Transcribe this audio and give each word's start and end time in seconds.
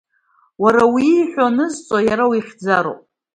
Уара 0.63 0.83
уи 0.93 1.05
ииҳәо 1.11 1.45
анызҵо, 1.49 1.97
иара 2.09 2.25
уихьӡароуп. 2.29 3.01